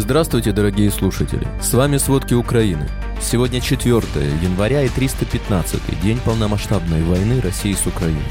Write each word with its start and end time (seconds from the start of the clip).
Здравствуйте, 0.00 0.52
дорогие 0.52 0.92
слушатели! 0.92 1.44
С 1.60 1.74
вами 1.74 1.96
«Сводки 1.96 2.32
Украины». 2.32 2.88
Сегодня 3.20 3.60
4 3.60 3.96
января 4.40 4.84
и 4.84 4.88
315 4.88 6.00
день 6.00 6.20
полномасштабной 6.24 7.02
войны 7.02 7.40
России 7.40 7.72
с 7.72 7.84
Украиной. 7.84 8.22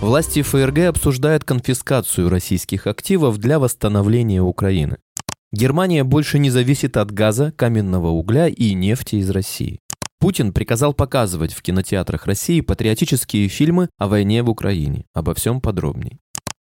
Власти 0.00 0.42
ФРГ 0.42 0.88
обсуждают 0.88 1.44
конфискацию 1.44 2.28
российских 2.28 2.88
активов 2.88 3.38
для 3.38 3.60
восстановления 3.60 4.42
Украины. 4.42 4.96
Германия 5.52 6.02
больше 6.02 6.40
не 6.40 6.50
зависит 6.50 6.96
от 6.96 7.12
газа, 7.12 7.52
каменного 7.52 8.08
угля 8.08 8.48
и 8.48 8.74
нефти 8.74 9.16
из 9.16 9.30
России. 9.30 9.78
Путин 10.18 10.52
приказал 10.52 10.94
показывать 10.94 11.52
в 11.52 11.62
кинотеатрах 11.62 12.26
России 12.26 12.60
патриотические 12.60 13.46
фильмы 13.46 13.88
о 13.98 14.08
войне 14.08 14.42
в 14.42 14.50
Украине. 14.50 15.04
Обо 15.14 15.32
всем 15.32 15.60
подробней. 15.60 16.18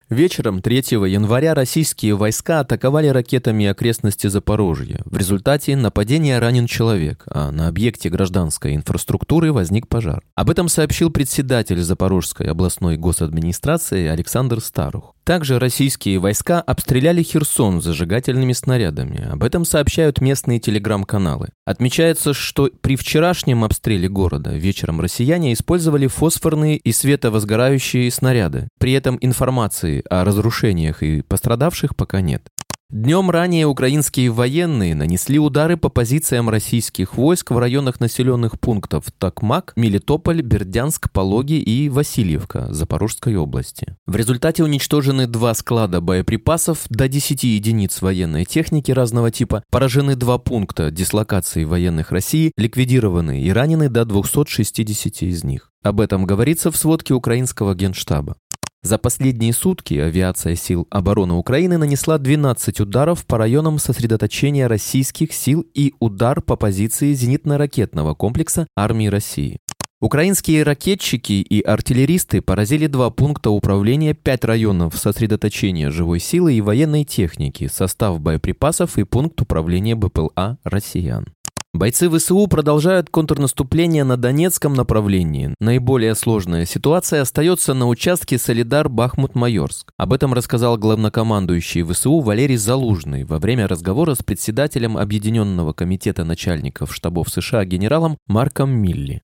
Вечером 0.09 0.63
3 0.63 0.75
января 1.07 1.53
российские 1.53 2.15
войска 2.15 2.61
атаковали 2.61 3.09
ракетами 3.09 3.67
окрестности 3.67 4.25
Запорожья. 4.25 5.01
В 5.05 5.15
результате 5.15 5.75
нападения 5.75 6.39
ранен 6.39 6.65
человек, 6.65 7.25
а 7.27 7.51
на 7.51 7.67
объекте 7.67 8.09
гражданской 8.09 8.75
инфраструктуры 8.75 9.53
возник 9.53 9.87
пожар. 9.87 10.23
Об 10.33 10.49
этом 10.49 10.67
сообщил 10.67 11.11
председатель 11.11 11.79
Запорожской 11.83 12.47
областной 12.47 12.97
госадминистрации 12.97 14.07
Александр 14.07 14.61
Старух. 14.61 15.13
Также 15.29 15.59
российские 15.59 16.17
войска 16.17 16.59
обстреляли 16.59 17.21
Херсон 17.21 17.83
зажигательными 17.83 18.53
снарядами. 18.53 19.29
Об 19.31 19.43
этом 19.43 19.63
сообщают 19.63 20.21
местные 20.21 20.57
телеграм-каналы. 20.59 21.49
Отмечается, 21.65 22.33
что 22.33 22.71
при 22.81 22.95
вчерашнем 22.95 23.63
обстреле 23.63 24.09
города 24.09 24.49
вечером 24.49 25.01
россияне 25.01 25.53
использовали 25.53 26.07
фосфорные 26.07 26.77
и 26.77 26.91
световозгорающие 26.91 28.09
снаряды. 28.09 28.69
При 28.79 28.93
этом 28.93 29.19
информации 29.21 30.03
о 30.09 30.25
разрушениях 30.25 31.03
и 31.03 31.21
пострадавших 31.21 31.95
пока 31.95 32.21
нет. 32.21 32.49
Днем 32.91 33.29
ранее 33.29 33.67
украинские 33.67 34.31
военные 34.31 34.95
нанесли 34.95 35.37
удары 35.37 35.77
по 35.77 35.89
позициям 35.89 36.49
российских 36.49 37.17
войск 37.17 37.51
в 37.51 37.57
районах 37.59 37.99
населенных 37.99 38.59
пунктов 38.59 39.05
Токмак, 39.15 39.73
Мелитополь, 39.75 40.41
Бердянск, 40.41 41.11
Пологи 41.11 41.59
и 41.59 41.87
Васильевка 41.87 42.73
Запорожской 42.73 43.35
области. 43.35 43.95
В 44.07 44.15
результате 44.15 44.63
уничтожены 44.63 45.27
два 45.27 45.53
склада 45.53 46.01
боеприпасов, 46.01 46.87
до 46.89 47.07
10 47.07 47.43
единиц 47.43 48.01
военной 48.01 48.45
техники 48.45 48.91
разного 48.91 49.29
типа, 49.29 49.63
поражены 49.69 50.15
два 50.15 50.39
пункта 50.39 50.89
дислокации 50.89 51.65
военных 51.65 52.11
России, 52.11 52.51
ликвидированы 52.57 53.43
и 53.43 53.51
ранены 53.51 53.89
до 53.89 54.03
260 54.03 55.21
из 55.21 55.43
них. 55.43 55.71
Об 55.83 56.01
этом 56.01 56.25
говорится 56.25 56.71
в 56.71 56.75
сводке 56.75 57.13
украинского 57.13 57.75
генштаба. 57.75 58.35
За 58.81 58.97
последние 58.97 59.51
сутки 59.51 59.95
авиация 59.95 60.55
сил 60.55 60.87
обороны 60.89 61.33
Украины 61.33 61.77
нанесла 61.77 62.17
12 62.17 62.79
ударов 62.79 63.25
по 63.25 63.37
районам 63.37 63.77
сосредоточения 63.77 64.67
российских 64.69 65.33
сил 65.33 65.65
и 65.73 65.93
удар 65.99 66.41
по 66.41 66.55
позиции 66.55 67.13
зенитно-ракетного 67.13 68.15
комплекса 68.15 68.67
армии 68.77 69.07
России. 69.07 69.59
Украинские 70.01 70.63
ракетчики 70.63 71.33
и 71.33 71.61
артиллеристы 71.61 72.41
поразили 72.41 72.87
два 72.87 73.09
пункта 73.09 73.49
управления, 73.49 74.13
пять 74.13 74.45
районов 74.45 74.95
сосредоточения 74.95 75.91
живой 75.91 76.21
силы 76.21 76.53
и 76.53 76.61
военной 76.61 77.03
техники, 77.03 77.67
состав 77.67 78.21
боеприпасов 78.21 78.97
и 78.97 79.03
пункт 79.03 79.41
управления 79.41 79.95
БПЛА 79.95 80.57
россиян. 80.63 81.25
Бойцы 81.71 82.09
ВСУ 82.09 82.47
продолжают 82.47 83.11
контрнаступление 83.11 84.03
на 84.03 84.17
Донецком 84.17 84.73
направлении. 84.73 85.53
Наиболее 85.59 86.15
сложная 86.15 86.65
ситуация 86.65 87.21
остается 87.21 87.75
на 87.75 87.87
участке 87.87 88.39
Солидар-Бахмут-Майорск. 88.39 89.91
Об 89.95 90.13
этом 90.13 90.33
рассказал 90.33 90.79
главнокомандующий 90.79 91.83
ВСУ 91.83 92.21
Валерий 92.21 92.57
Залужный 92.57 93.23
во 93.23 93.37
время 93.37 93.67
разговора 93.67 94.15
с 94.15 94.23
председателем 94.23 94.97
Объединенного 94.97 95.73
комитета 95.73 96.23
начальников 96.23 96.93
штабов 96.93 97.29
США 97.29 97.63
генералом 97.65 98.17
Марком 98.25 98.71
Милли. 98.71 99.21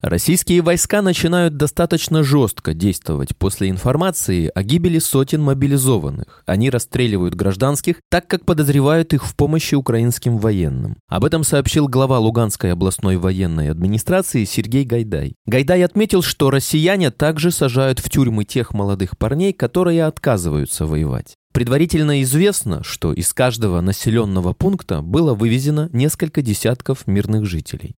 Российские 0.00 0.62
войска 0.62 1.02
начинают 1.02 1.56
достаточно 1.56 2.22
жестко 2.22 2.72
действовать 2.72 3.36
после 3.36 3.68
информации 3.68 4.48
о 4.54 4.62
гибели 4.62 5.00
сотен 5.00 5.42
мобилизованных. 5.42 6.44
Они 6.46 6.70
расстреливают 6.70 7.34
гражданских, 7.34 7.96
так 8.08 8.28
как 8.28 8.44
подозревают 8.44 9.12
их 9.12 9.26
в 9.26 9.34
помощи 9.34 9.74
украинским 9.74 10.38
военным. 10.38 10.98
Об 11.08 11.24
этом 11.24 11.42
сообщил 11.42 11.88
глава 11.88 12.20
Луганской 12.20 12.74
областной 12.74 13.16
военной 13.16 13.72
администрации 13.72 14.44
Сергей 14.44 14.84
Гайдай. 14.84 15.34
Гайдай 15.46 15.82
отметил, 15.82 16.22
что 16.22 16.52
россияне 16.52 17.10
также 17.10 17.50
сажают 17.50 17.98
в 17.98 18.08
тюрьмы 18.08 18.44
тех 18.44 18.72
молодых 18.72 19.18
парней, 19.18 19.52
которые 19.52 20.04
отказываются 20.04 20.86
воевать. 20.86 21.34
Предварительно 21.52 22.22
известно, 22.22 22.84
что 22.84 23.12
из 23.12 23.34
каждого 23.34 23.80
населенного 23.80 24.52
пункта 24.52 25.02
было 25.02 25.34
вывезено 25.34 25.88
несколько 25.92 26.40
десятков 26.40 27.08
мирных 27.08 27.46
жителей. 27.46 27.96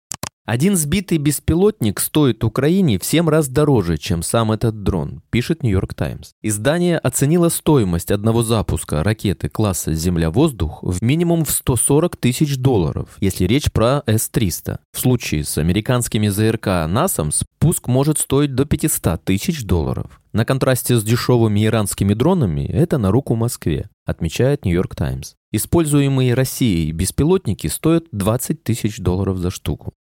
Один 0.49 0.77
сбитый 0.77 1.19
беспилотник 1.19 2.01
стоит 2.01 2.43
Украине 2.43 2.99
в 2.99 3.05
7 3.05 3.29
раз 3.29 3.49
дороже, 3.49 3.99
чем 3.99 4.23
сам 4.23 4.51
этот 4.51 4.83
дрон, 4.83 5.21
пишет 5.29 5.63
Нью-Йорк 5.63 5.93
Таймс. 5.93 6.31
Издание 6.41 6.97
оценило 6.97 7.51
стоимость 7.51 8.11
одного 8.11 8.43
запуска 8.43 9.03
ракеты 9.03 9.51
класса 9.51 9.93
«Земля-воздух» 9.93 10.79
в 10.83 11.03
минимум 11.03 11.45
в 11.45 11.51
140 11.51 12.17
тысяч 12.17 12.57
долларов, 12.57 13.19
если 13.21 13.45
речь 13.45 13.71
про 13.71 14.03
С-300. 14.07 14.79
В 14.91 14.99
случае 14.99 15.45
с 15.45 15.59
американскими 15.59 16.29
ЗРК 16.29 16.89
«Насом» 16.89 17.31
спуск 17.31 17.87
может 17.87 18.19
стоить 18.19 18.55
до 18.55 18.65
500 18.65 19.23
тысяч 19.23 19.65
долларов. 19.65 20.19
На 20.33 20.47
контрасте 20.47 20.97
с 20.97 21.05
дешевыми 21.05 21.67
иранскими 21.67 22.15
дронами 22.15 22.63
это 22.63 22.97
на 22.97 23.11
руку 23.11 23.35
Москве, 23.35 23.91
отмечает 24.07 24.65
Нью-Йорк 24.65 24.95
Таймс. 24.95 25.35
Используемые 25.53 26.33
Россией 26.33 26.93
беспилотники 26.93 27.67
стоят 27.67 28.05
20 28.13 28.63
тысяч 28.63 28.99
долларов 28.99 29.37
за 29.37 29.51
штуку. 29.51 29.93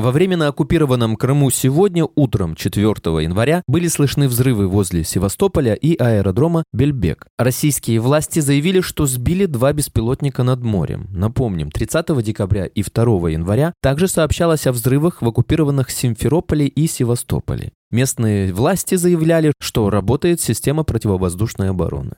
Во 0.00 0.12
временно 0.12 0.48
оккупированном 0.48 1.14
Крыму 1.14 1.50
сегодня 1.50 2.08
утром 2.14 2.54
4 2.54 2.86
января 3.22 3.62
были 3.66 3.86
слышны 3.86 4.28
взрывы 4.28 4.66
возле 4.66 5.04
Севастополя 5.04 5.74
и 5.74 5.94
аэродрома 5.94 6.64
Бельбек. 6.72 7.26
Российские 7.36 8.00
власти 8.00 8.40
заявили, 8.40 8.80
что 8.80 9.04
сбили 9.04 9.44
два 9.44 9.74
беспилотника 9.74 10.42
над 10.42 10.62
морем. 10.62 11.06
Напомним, 11.10 11.70
30 11.70 12.22
декабря 12.22 12.64
и 12.64 12.82
2 12.82 13.28
января 13.28 13.74
также 13.82 14.08
сообщалось 14.08 14.66
о 14.66 14.72
взрывах 14.72 15.20
в 15.20 15.28
оккупированных 15.28 15.90
Симферополе 15.90 16.66
и 16.66 16.86
Севастополе. 16.86 17.72
Местные 17.90 18.54
власти 18.54 18.94
заявляли, 18.94 19.52
что 19.60 19.90
работает 19.90 20.40
система 20.40 20.84
противовоздушной 20.84 21.70
обороны. 21.70 22.12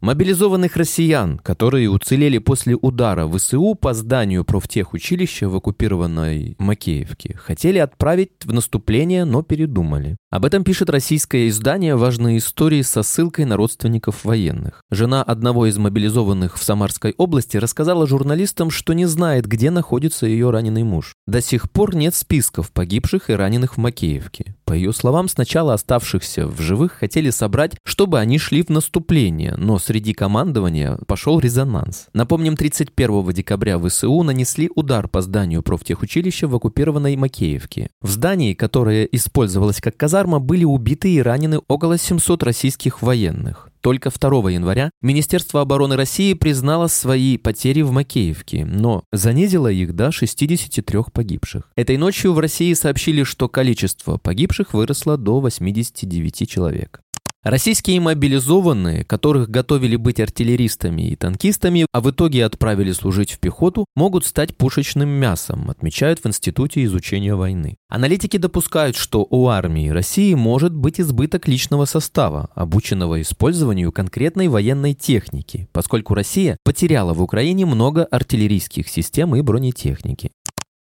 Мобилизованных 0.00 0.76
россиян, 0.78 1.38
которые 1.38 1.90
уцелели 1.90 2.38
после 2.38 2.74
удара 2.74 3.28
ВСУ 3.28 3.74
по 3.74 3.92
зданию 3.92 4.46
профтехучилища 4.46 5.48
в 5.48 5.56
оккупированной 5.56 6.56
Макеевке, 6.58 7.36
хотели 7.36 7.76
отправить 7.76 8.32
в 8.44 8.52
наступление, 8.52 9.26
но 9.26 9.42
передумали. 9.42 10.16
Об 10.30 10.44
этом 10.44 10.62
пишет 10.62 10.88
российское 10.90 11.48
издание 11.48 11.96
«Важные 11.96 12.38
истории» 12.38 12.82
со 12.82 13.02
ссылкой 13.02 13.46
на 13.46 13.56
родственников 13.56 14.24
военных. 14.24 14.80
Жена 14.88 15.24
одного 15.24 15.66
из 15.66 15.76
мобилизованных 15.76 16.56
в 16.56 16.62
Самарской 16.62 17.16
области 17.18 17.56
рассказала 17.56 18.06
журналистам, 18.06 18.70
что 18.70 18.92
не 18.92 19.06
знает, 19.06 19.46
где 19.46 19.72
находится 19.72 20.26
ее 20.26 20.50
раненый 20.50 20.84
муж. 20.84 21.14
До 21.26 21.42
сих 21.42 21.68
пор 21.68 21.96
нет 21.96 22.14
списков 22.14 22.70
погибших 22.70 23.28
и 23.28 23.32
раненых 23.32 23.76
в 23.76 23.80
Макеевке. 23.80 24.54
По 24.66 24.72
ее 24.72 24.92
словам, 24.92 25.28
сначала 25.28 25.74
оставшихся 25.74 26.46
в 26.46 26.60
живых 26.60 26.92
хотели 26.92 27.30
собрать, 27.30 27.72
чтобы 27.84 28.20
они 28.20 28.38
шли 28.38 28.62
в 28.62 28.68
наступление, 28.68 29.56
но 29.56 29.80
среди 29.80 30.12
командования 30.14 30.96
пошел 31.08 31.40
резонанс. 31.40 32.06
Напомним, 32.12 32.56
31 32.56 33.32
декабря 33.32 33.80
ВСУ 33.80 34.22
нанесли 34.22 34.70
удар 34.76 35.08
по 35.08 35.22
зданию 35.22 35.64
профтехучилища 35.64 36.46
в 36.46 36.54
оккупированной 36.54 37.16
Макеевке. 37.16 37.90
В 38.00 38.10
здании, 38.10 38.54
которое 38.54 39.06
использовалось 39.06 39.80
как 39.80 39.96
казарма, 39.96 40.19
были 40.26 40.64
убиты 40.64 41.12
и 41.14 41.22
ранены 41.22 41.60
около 41.68 41.98
700 41.98 42.42
российских 42.42 43.02
военных. 43.02 43.68
Только 43.80 44.10
2 44.10 44.50
января 44.50 44.90
Министерство 45.00 45.62
обороны 45.62 45.96
России 45.96 46.34
признало 46.34 46.86
свои 46.86 47.38
потери 47.38 47.80
в 47.80 47.92
Макеевке, 47.92 48.64
но 48.66 49.04
занизило 49.10 49.68
их 49.68 49.94
до 49.94 50.12
63 50.12 50.98
погибших. 51.12 51.70
Этой 51.76 51.96
ночью 51.96 52.34
в 52.34 52.38
России 52.38 52.74
сообщили, 52.74 53.22
что 53.22 53.48
количество 53.48 54.18
погибших 54.18 54.74
выросло 54.74 55.16
до 55.16 55.40
89 55.40 56.48
человек. 56.48 57.00
Российские 57.42 58.00
мобилизованные, 58.00 59.02
которых 59.02 59.48
готовили 59.48 59.96
быть 59.96 60.20
артиллеристами 60.20 61.08
и 61.08 61.16
танкистами, 61.16 61.86
а 61.90 62.02
в 62.02 62.10
итоге 62.10 62.44
отправили 62.44 62.92
служить 62.92 63.32
в 63.32 63.38
пехоту, 63.38 63.86
могут 63.96 64.26
стать 64.26 64.54
пушечным 64.58 65.08
мясом, 65.08 65.70
отмечают 65.70 66.20
в 66.22 66.26
Институте 66.26 66.84
изучения 66.84 67.34
войны. 67.34 67.78
Аналитики 67.88 68.36
допускают, 68.36 68.94
что 68.94 69.26
у 69.30 69.48
армии 69.48 69.88
России 69.88 70.34
может 70.34 70.74
быть 70.74 71.00
избыток 71.00 71.48
личного 71.48 71.86
состава, 71.86 72.50
обученного 72.54 73.22
использованию 73.22 73.90
конкретной 73.90 74.48
военной 74.48 74.92
техники, 74.92 75.66
поскольку 75.72 76.12
Россия 76.12 76.58
потеряла 76.62 77.14
в 77.14 77.22
Украине 77.22 77.64
много 77.64 78.04
артиллерийских 78.04 78.86
систем 78.86 79.34
и 79.34 79.40
бронетехники. 79.40 80.30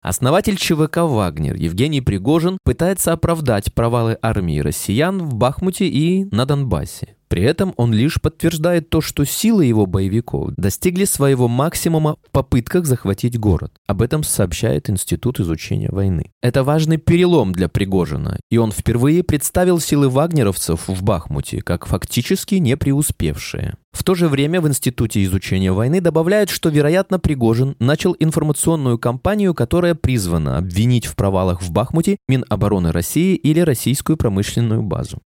Основатель 0.02 0.58
ЧВК 0.58 0.98
«Вагнер» 0.98 1.56
Евгений 1.56 2.02
Пригожин 2.02 2.60
пытается 2.64 3.14
оправдать 3.14 3.74
провалы 3.74 4.18
армии 4.22 4.60
россиян 4.60 5.18
в 5.20 5.34
Бахмуте 5.34 5.88
и 5.88 6.26
на 6.34 6.46
Донбассе. 6.46 7.17
При 7.28 7.44
этом 7.44 7.74
он 7.78 7.94
лишь 7.94 8.22
подтверждает 8.22 8.90
то, 8.90 9.02
что 9.02 9.26
силы 9.26 9.66
его 9.66 9.86
боевиков 9.86 10.52
достигли 10.56 11.06
своего 11.06 11.48
максимума 11.48 12.18
в 12.26 12.32
попытках 12.32 12.86
захватить 12.86 13.40
город. 13.40 13.74
Об 13.86 14.02
этом 14.02 14.24
сообщает 14.24 14.90
Институт 14.90 15.40
изучения 15.40 15.90
войны. 15.92 16.32
Это 16.42 16.64
важный 16.64 16.98
перелом 16.98 17.52
для 17.52 17.68
Пригожина, 17.68 18.40
и 18.50 18.58
он 18.58 18.72
впервые 18.72 19.24
представил 19.24 19.80
силы 19.80 20.10
вагнеровцев 20.10 20.88
в 20.88 21.04
Бахмуте 21.04 21.62
как 21.62 21.86
фактически 21.86 22.56
не 22.56 22.78
преуспевшие. 22.78 23.76
В 23.98 24.04
то 24.04 24.14
же 24.14 24.28
время 24.28 24.62
в 24.62 24.68
Институте 24.68 25.24
изучения 25.24 25.72
войны 25.72 26.02
добавляют, 26.02 26.52
что, 26.52 26.70
вероятно, 26.70 27.18
Пригожин 27.18 27.76
начал 27.80 28.16
информационную 28.20 29.00
кампанию, 29.00 29.56
которая 29.56 29.96
призвана 29.96 30.60
обвинить 30.60 31.08
в 31.08 31.16
провалах 31.16 31.64
в 31.64 31.72
Бахмуте 31.72 32.18
Минобороны 32.28 32.92
России 32.92 33.36
или 33.36 33.60
российскую 33.60 34.16
промышленную 34.16 34.84
базу. 34.84 35.18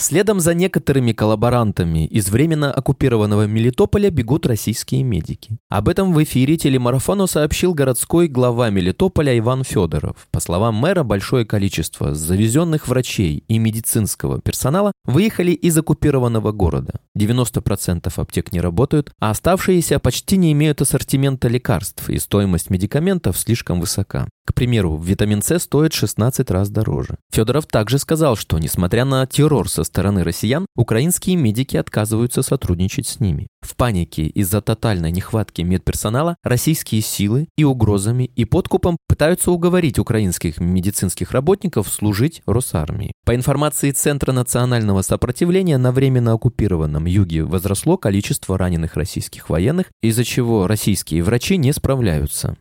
Следом 0.00 0.38
за 0.38 0.54
некоторыми 0.54 1.10
коллаборантами 1.10 2.06
из 2.06 2.30
временно 2.30 2.72
оккупированного 2.72 3.48
Мелитополя 3.48 4.10
бегут 4.10 4.46
российские 4.46 5.02
медики. 5.02 5.58
Об 5.68 5.88
этом 5.88 6.14
в 6.14 6.22
эфире 6.22 6.56
телемарафону 6.56 7.26
сообщил 7.26 7.74
городской 7.74 8.28
глава 8.28 8.70
Мелитополя 8.70 9.36
Иван 9.36 9.64
Федоров. 9.64 10.28
По 10.30 10.38
словам 10.38 10.76
мэра, 10.76 11.02
большое 11.02 11.44
количество 11.44 12.14
завезенных 12.14 12.86
врачей 12.86 13.42
и 13.48 13.58
медицинского 13.58 14.40
персонала 14.40 14.92
выехали 15.04 15.50
из 15.50 15.76
оккупированного 15.76 16.52
города. 16.52 17.00
90% 17.18 18.12
аптек 18.16 18.52
не 18.52 18.60
работают, 18.60 19.12
а 19.18 19.30
оставшиеся 19.30 19.98
почти 19.98 20.36
не 20.36 20.52
имеют 20.52 20.80
ассортимента 20.80 21.48
лекарств, 21.48 22.08
и 22.08 22.18
стоимость 22.18 22.70
медикаментов 22.70 23.36
слишком 23.36 23.80
высока. 23.80 24.28
К 24.46 24.54
примеру, 24.54 24.96
витамин 24.96 25.42
С 25.42 25.58
стоит 25.58 25.92
16 25.92 26.50
раз 26.50 26.70
дороже. 26.70 27.18
Федоров 27.30 27.66
также 27.66 27.98
сказал, 27.98 28.34
что 28.34 28.58
несмотря 28.58 29.04
на 29.04 29.26
террор 29.26 29.68
со 29.68 29.84
стороны 29.84 30.24
россиян, 30.24 30.64
украинские 30.74 31.36
медики 31.36 31.76
отказываются 31.76 32.42
сотрудничать 32.42 33.06
с 33.06 33.20
ними. 33.20 33.48
В 33.68 33.76
панике 33.76 34.22
из-за 34.22 34.62
тотальной 34.62 35.12
нехватки 35.12 35.60
медперсонала 35.60 36.36
российские 36.42 37.02
силы 37.02 37.48
и 37.58 37.64
угрозами 37.64 38.30
и 38.34 38.46
подкупом 38.46 38.96
пытаются 39.06 39.50
уговорить 39.50 39.98
украинских 39.98 40.58
медицинских 40.58 41.32
работников 41.32 41.86
служить 41.90 42.40
Росармии. 42.46 43.12
По 43.26 43.34
информации 43.34 43.90
Центра 43.90 44.32
национального 44.32 45.02
сопротивления 45.02 45.76
на 45.76 45.92
временно 45.92 46.32
оккупированном 46.32 47.04
юге 47.04 47.44
возросло 47.44 47.98
количество 47.98 48.56
раненых 48.56 48.94
российских 48.96 49.50
военных, 49.50 49.88
из-за 50.00 50.24
чего 50.24 50.66
российские 50.66 51.22
врачи 51.22 51.58
не 51.58 51.74
справляются. 51.74 52.56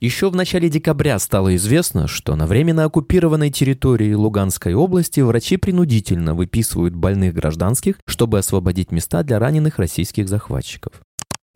Еще 0.00 0.30
в 0.30 0.34
начале 0.34 0.70
декабря 0.70 1.18
стало 1.18 1.54
известно, 1.56 2.08
что 2.08 2.34
на 2.34 2.46
временно 2.46 2.84
оккупированной 2.84 3.50
территории 3.50 4.14
Луганской 4.14 4.72
области 4.72 5.20
врачи 5.20 5.58
принудительно 5.58 6.34
выписывают 6.34 6.94
больных 6.94 7.34
гражданских, 7.34 7.96
чтобы 8.06 8.38
освободить 8.38 8.92
места 8.92 9.22
для 9.22 9.38
раненых 9.38 9.78
российских 9.78 10.26
захватчиков. 10.26 11.02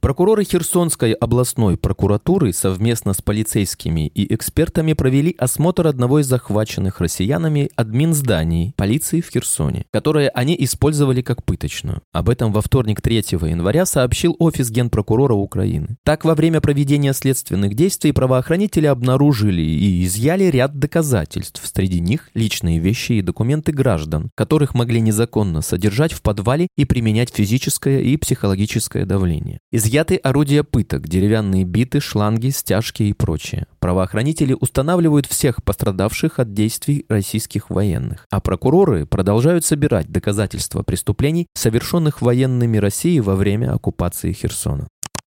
Прокуроры 0.04 0.44
Херсонской 0.44 1.12
областной 1.12 1.78
прокуратуры 1.78 2.52
совместно 2.52 3.14
с 3.14 3.22
полицейскими 3.22 4.06
и 4.08 4.34
экспертами 4.34 4.92
провели 4.92 5.34
осмотр 5.38 5.86
одного 5.86 6.18
из 6.18 6.26
захваченных 6.26 7.00
россиянами 7.00 7.70
админ 7.74 8.12
зданий 8.12 8.74
полиции 8.76 9.22
в 9.22 9.30
Херсоне, 9.30 9.86
которое 9.90 10.28
они 10.28 10.54
использовали 10.60 11.22
как 11.22 11.42
пыточную. 11.42 12.02
Об 12.12 12.28
этом 12.28 12.52
во 12.52 12.60
вторник 12.60 13.00
3 13.00 13.16
января 13.16 13.86
сообщил 13.86 14.36
офис 14.38 14.70
генпрокурора 14.70 15.32
Украины. 15.32 15.96
Так, 16.04 16.26
во 16.26 16.34
время 16.34 16.60
проведения 16.60 17.14
следственных 17.14 17.74
действий 17.74 18.12
правоохранители 18.12 18.84
обнаружили 18.84 19.62
и 19.62 20.04
изъяли 20.04 20.44
ряд 20.44 20.78
доказательств. 20.78 21.62
Среди 21.64 22.00
них 22.00 22.28
личные 22.34 22.78
вещи 22.78 23.12
и 23.12 23.22
документы 23.22 23.72
граждан, 23.72 24.30
которых 24.34 24.74
могли 24.74 25.00
незаконно 25.00 25.62
содержать 25.62 26.12
в 26.12 26.20
подвале 26.20 26.68
и 26.76 26.84
применять 26.84 27.30
физическое 27.34 28.00
и 28.00 28.18
психологическое 28.18 29.06
давление. 29.06 29.60
Изъяли 29.72 29.93
Изъяты 29.94 30.16
орудия 30.16 30.64
пыток, 30.64 31.06
деревянные 31.06 31.62
биты, 31.62 32.00
шланги, 32.00 32.48
стяжки 32.48 33.04
и 33.04 33.12
прочее. 33.12 33.68
Правоохранители 33.78 34.56
устанавливают 34.60 35.26
всех 35.26 35.62
пострадавших 35.62 36.40
от 36.40 36.52
действий 36.52 37.06
российских 37.08 37.70
военных, 37.70 38.26
а 38.28 38.40
прокуроры 38.40 39.06
продолжают 39.06 39.64
собирать 39.64 40.08
доказательства 40.08 40.82
преступлений, 40.82 41.46
совершенных 41.54 42.22
военными 42.22 42.76
России 42.78 43.20
во 43.20 43.36
время 43.36 43.72
оккупации 43.72 44.32
Херсона. 44.32 44.88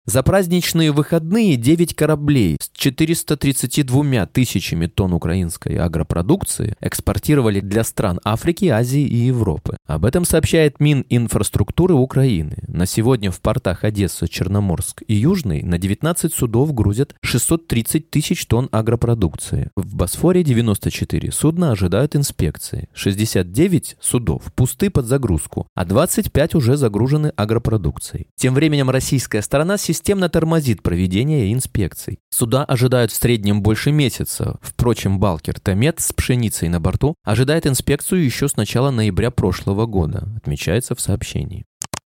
За 0.09 0.23
праздничные 0.23 0.91
выходные 0.91 1.57
9 1.57 1.95
кораблей 1.95 2.57
с 2.59 2.71
432 2.73 4.25
тысячами 4.25 4.87
тонн 4.87 5.13
украинской 5.13 5.77
агропродукции 5.77 6.77
экспортировали 6.81 7.61
для 7.61 7.85
стран 7.85 8.19
Африки, 8.25 8.65
Азии 8.69 9.03
и 9.03 9.17
Европы. 9.17 9.77
Об 9.87 10.07
этом 10.07 10.25
сообщает 10.25 10.81
Мининфраструктуры 10.81 11.93
Украины. 11.93 12.57
На 12.69 12.87
сегодня 12.87 13.31
в 13.31 13.39
портах 13.43 13.85
Одесса, 13.85 14.29
Черноморск 14.29 15.03
и 15.07 15.15
Южный 15.15 15.63
на 15.63 15.77
19 15.77 16.33
судов 16.33 16.73
грузят 16.73 17.15
630 17.21 18.09
тысяч 18.09 18.47
тонн 18.47 18.71
агропродукции. 18.73 19.69
В 19.77 19.95
Босфоре 19.95 20.43
94 20.43 21.31
судна 21.33 21.73
ожидают 21.73 22.17
инспекции. 22.17 22.89
69 22.95 23.99
судов 24.01 24.45
пусты 24.55 24.89
под 24.89 25.05
загрузку, 25.05 25.67
а 25.75 25.85
25 25.85 26.55
уже 26.55 26.79
загружены 26.79 27.31
агропродукцией. 27.37 28.29
Тем 28.37 28.55
временем 28.55 28.89
российская 28.89 29.43
сторона 29.43 29.77
систематически 29.77 29.98
системно 29.99 30.29
тормозит 30.29 30.83
проведение 30.83 31.53
инспекций. 31.53 32.21
Суда 32.31 32.65
ожидают 32.65 33.11
в 33.11 33.17
среднем 33.17 33.63
больше 33.63 33.91
месяца. 33.91 34.59
Впрочем, 34.63 35.19
Балкер 35.19 35.59
Томет 35.59 35.99
с 35.99 36.13
пшеницей 36.13 36.69
на 36.69 36.79
борту 36.79 37.17
ожидает 37.25 37.67
инспекцию 37.67 38.25
еще 38.25 38.49
с 38.49 38.57
начала 38.57 38.93
ноября 38.93 39.33
прошлого 39.33 39.87
года, 39.87 40.29
отмечается 40.37 40.95
в 40.95 41.01
сообщении. 41.01 41.65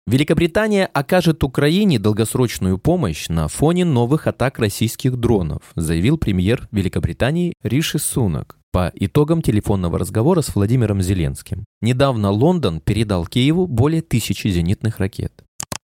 Великобритания 0.06 0.86
окажет 0.86 1.42
Украине 1.42 1.98
долгосрочную 1.98 2.78
помощь 2.78 3.28
на 3.28 3.48
фоне 3.48 3.84
новых 3.84 4.28
атак 4.28 4.60
российских 4.60 5.16
дронов, 5.16 5.62
заявил 5.74 6.16
премьер 6.16 6.68
Великобритании 6.70 7.54
Риши 7.62 7.98
Сунак 7.98 8.56
по 8.72 8.92
итогам 8.94 9.42
телефонного 9.42 9.98
разговора 9.98 10.42
с 10.42 10.54
Владимиром 10.54 11.02
Зеленским. 11.02 11.64
Недавно 11.82 12.30
Лондон 12.30 12.80
передал 12.80 13.26
Киеву 13.26 13.66
более 13.66 14.00
тысячи 14.00 14.46
зенитных 14.46 15.00
ракет. 15.00 15.44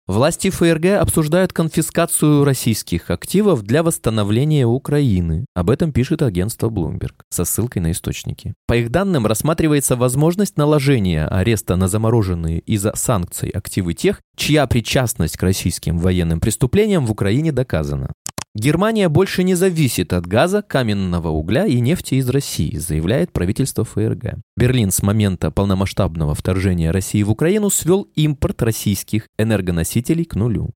Власти 0.07 0.49
ФРГ 0.49 0.99
обсуждают 0.99 1.53
конфискацию 1.53 2.43
российских 2.43 3.11
активов 3.11 3.61
для 3.61 3.83
восстановления 3.83 4.65
Украины. 4.65 5.45
Об 5.53 5.69
этом 5.69 5.93
пишет 5.93 6.23
агентство 6.23 6.69
Bloomberg 6.69 7.13
со 7.29 7.45
ссылкой 7.45 7.83
на 7.83 7.91
источники. 7.91 8.53
По 8.67 8.75
их 8.75 8.89
данным, 8.89 9.27
рассматривается 9.27 9.95
возможность 9.95 10.57
наложения 10.57 11.27
ареста 11.27 11.75
на 11.75 11.87
замороженные 11.87 12.59
из-за 12.59 12.95
санкций 12.95 13.49
активы 13.49 13.93
тех, 13.93 14.21
чья 14.35 14.65
причастность 14.65 15.37
к 15.37 15.43
российским 15.43 15.99
военным 15.99 16.39
преступлениям 16.39 17.05
в 17.05 17.11
Украине 17.11 17.51
доказана. 17.51 18.09
Германия 18.53 19.07
больше 19.07 19.43
не 19.43 19.55
зависит 19.55 20.11
от 20.11 20.27
газа, 20.27 20.61
каменного 20.61 21.29
угля 21.29 21.65
и 21.65 21.79
нефти 21.79 22.15
из 22.15 22.27
России, 22.27 22.75
заявляет 22.77 23.31
правительство 23.31 23.85
ФРГ. 23.85 24.39
Берлин 24.57 24.91
с 24.91 25.01
момента 25.01 25.51
полномасштабного 25.51 26.35
вторжения 26.35 26.91
России 26.91 27.23
в 27.23 27.31
Украину 27.31 27.69
свел 27.69 28.09
импорт 28.15 28.61
российских 28.61 29.27
энергоносителей 29.37 30.25
к 30.25 30.35
нулю. 30.35 30.71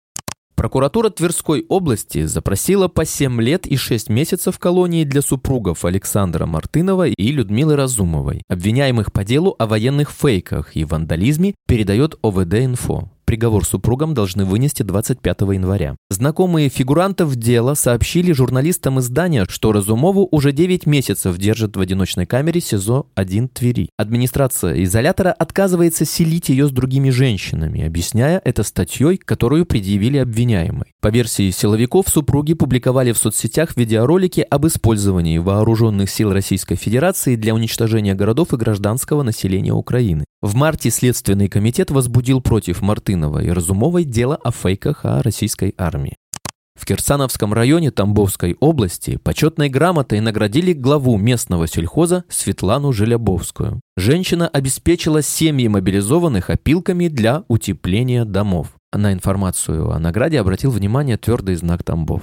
Прокуратура 0.56 1.10
Тверской 1.10 1.66
области 1.68 2.24
запросила 2.26 2.88
по 2.88 3.04
7 3.04 3.42
лет 3.42 3.68
и 3.68 3.76
6 3.76 4.10
месяцев 4.10 4.58
колонии 4.58 5.04
для 5.04 5.22
супругов 5.22 5.84
Александра 5.84 6.46
Мартынова 6.46 7.10
и 7.10 7.32
Людмилы 7.34 7.76
Разумовой, 7.76 8.42
обвиняемых 8.48 9.12
по 9.12 9.26
делу 9.26 9.54
о 9.60 9.68
военных 9.68 10.12
фейках 10.12 10.78
и 10.78 10.86
вандализме, 10.86 11.56
передает 11.68 12.16
ОВД-инфо. 12.24 13.10
Приговор 13.26 13.66
супругам 13.66 14.14
должны 14.14 14.46
вынести 14.46 14.84
25 14.84 15.42
января. 15.42 15.96
Знакомые 16.12 16.70
фигурантов 16.70 17.36
дела 17.36 17.74
сообщили 17.74 18.32
журналистам 18.32 19.00
издания, 19.00 19.46
что 19.50 19.72
Разумову 19.72 20.28
уже 20.32 20.52
9 20.52 20.86
месяцев 20.86 21.36
держат 21.38 21.76
в 21.76 21.80
одиночной 21.80 22.28
камере 22.28 22.62
СИЗО-1 22.62 23.48
Твери. 23.48 23.90
Администрация 23.98 24.84
изолятора 24.84 25.32
отказывается 25.32 26.06
селить 26.06 26.50
ее 26.50 26.68
с 26.68 26.72
другими 26.72 27.10
женщинами, 27.10 27.84
объясняя 27.84 28.40
это 28.46 28.62
статьей, 28.62 29.18
которую 29.18 29.66
предъявили 29.66 30.18
обвиняемой. 30.20 30.94
По 31.02 31.08
версии 31.08 31.50
силовиков, 31.50 32.06
супруги 32.08 32.54
публиковали 32.54 33.12
в 33.12 33.18
соцсетях 33.18 33.76
видеоролики 33.76 34.42
об 34.42 34.68
использовании 34.68 35.40
вооруженных 35.40 36.12
сил 36.12 36.32
Российской 36.32 36.76
Федерации 36.76 37.36
для 37.36 37.56
уничтожения 37.56 38.14
городов 38.14 38.54
и 38.54 38.58
гражданского 38.58 39.24
населения 39.24 39.74
Украины. 39.74 40.26
В 40.46 40.54
марте 40.54 40.92
Следственный 40.92 41.50
комитет 41.50 41.90
возбудил 41.90 42.40
против 42.40 42.84
Мартынова 42.84 43.44
и 43.44 43.50
Разумовой 43.50 44.04
дело 44.04 44.36
о 44.44 44.52
фейках 44.52 45.04
о 45.04 45.24
российской 45.24 45.74
армии. 45.76 46.18
В 46.80 46.86
Кирсановском 46.86 47.52
районе 47.52 47.90
Тамбовской 47.90 48.56
области 48.60 49.18
почетной 49.18 49.70
грамотой 49.70 50.20
наградили 50.20 50.74
главу 50.74 51.18
местного 51.18 51.68
сельхоза 51.68 52.26
Светлану 52.30 52.94
Желябовскую. 52.94 53.82
Женщина 53.98 54.48
обеспечила 54.48 55.24
семьи 55.24 55.68
мобилизованных 55.68 56.52
опилками 56.52 57.08
для 57.08 57.44
утепления 57.48 58.24
домов. 58.24 58.68
На 58.94 59.14
информацию 59.14 59.90
о 59.90 59.98
награде 59.98 60.40
обратил 60.40 60.70
внимание 60.70 61.18
твердый 61.18 61.56
знак 61.56 61.84
Тамбов. 61.84 62.22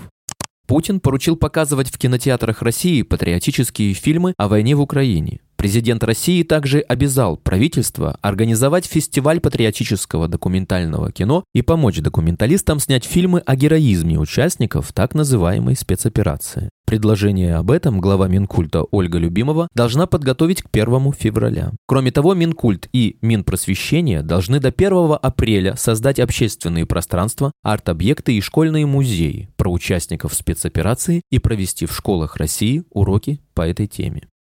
Путин 0.68 1.00
поручил 1.00 1.34
показывать 1.34 1.90
в 1.90 1.98
кинотеатрах 1.98 2.62
России 2.62 3.02
патриотические 3.02 3.94
фильмы 3.94 4.32
о 4.38 4.46
войне 4.46 4.76
в 4.76 4.80
Украине. 4.80 5.40
Президент 5.62 6.02
России 6.02 6.42
также 6.42 6.80
обязал 6.80 7.36
правительство 7.36 8.18
организовать 8.20 8.84
фестиваль 8.84 9.38
патриотического 9.38 10.26
документального 10.26 11.12
кино 11.12 11.44
и 11.54 11.62
помочь 11.62 12.00
документалистам 12.00 12.80
снять 12.80 13.04
фильмы 13.04 13.38
о 13.46 13.54
героизме 13.54 14.18
участников 14.18 14.92
так 14.92 15.14
называемой 15.14 15.76
спецоперации. 15.76 16.68
Предложение 16.84 17.54
об 17.54 17.70
этом 17.70 18.00
глава 18.00 18.26
Минкульта 18.26 18.82
Ольга 18.90 19.18
Любимова 19.18 19.68
должна 19.72 20.08
подготовить 20.08 20.62
к 20.62 20.66
1 20.72 21.12
февраля. 21.12 21.70
Кроме 21.86 22.10
того, 22.10 22.34
Минкульт 22.34 22.88
и 22.92 23.18
Минпросвещение 23.22 24.22
должны 24.22 24.58
до 24.58 24.70
1 24.76 25.16
апреля 25.22 25.76
создать 25.76 26.18
общественные 26.18 26.86
пространства, 26.86 27.52
арт-объекты 27.62 28.36
и 28.36 28.40
школьные 28.40 28.86
музеи 28.86 29.48
про 29.56 29.70
участников 29.70 30.34
спецоперации 30.34 31.22
и 31.30 31.38
провести 31.38 31.86
в 31.86 31.94
школах 31.94 32.34
России 32.36 32.82
уроки 32.90 33.38
по 33.54 33.62
этой 33.62 33.86
теме. 33.86 34.22